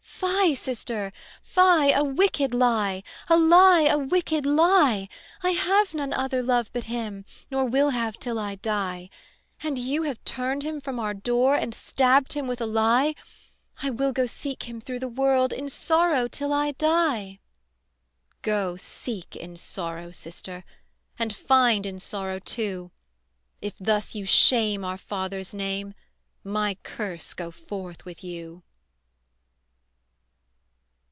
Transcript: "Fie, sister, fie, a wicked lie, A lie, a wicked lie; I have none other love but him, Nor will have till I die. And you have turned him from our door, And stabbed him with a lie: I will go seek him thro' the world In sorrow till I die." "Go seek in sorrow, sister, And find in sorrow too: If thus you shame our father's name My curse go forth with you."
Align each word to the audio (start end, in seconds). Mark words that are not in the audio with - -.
"Fie, 0.23 0.53
sister, 0.53 1.11
fie, 1.41 1.89
a 1.91 2.03
wicked 2.03 2.53
lie, 2.53 3.01
A 3.27 3.35
lie, 3.37 3.81
a 3.83 3.97
wicked 3.97 4.45
lie; 4.45 5.07
I 5.41 5.51
have 5.51 5.93
none 5.95 6.13
other 6.13 6.43
love 6.43 6.69
but 6.73 6.83
him, 6.83 7.25
Nor 7.49 7.65
will 7.65 7.89
have 7.91 8.17
till 8.19 8.37
I 8.37 8.55
die. 8.55 9.09
And 9.63 9.79
you 9.79 10.03
have 10.03 10.23
turned 10.23 10.61
him 10.61 10.79
from 10.79 10.99
our 10.99 11.15
door, 11.15 11.55
And 11.55 11.73
stabbed 11.73 12.33
him 12.33 12.45
with 12.47 12.61
a 12.61 12.67
lie: 12.67 13.15
I 13.81 13.89
will 13.89 14.11
go 14.11 14.27
seek 14.27 14.63
him 14.63 14.79
thro' 14.81 14.99
the 14.99 15.07
world 15.07 15.53
In 15.53 15.69
sorrow 15.69 16.27
till 16.27 16.53
I 16.53 16.73
die." 16.73 17.39
"Go 18.43 18.75
seek 18.75 19.35
in 19.35 19.55
sorrow, 19.57 20.11
sister, 20.11 20.63
And 21.17 21.35
find 21.35 21.83
in 21.85 21.99
sorrow 21.99 22.37
too: 22.37 22.91
If 23.61 23.73
thus 23.79 24.13
you 24.13 24.25
shame 24.25 24.83
our 24.85 24.97
father's 24.99 25.53
name 25.55 25.93
My 26.43 26.75
curse 26.83 27.33
go 27.33 27.49
forth 27.49 28.05
with 28.05 28.23
you." 28.23 28.61